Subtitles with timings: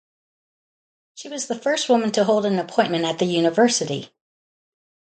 [1.13, 4.09] She was the first woman to hold an appointment at the University.